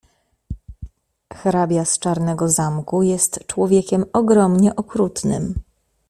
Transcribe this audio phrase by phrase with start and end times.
[1.33, 5.55] "Hrabia z Czarnego zamku jest człowiekiem ogromnie okrutnym."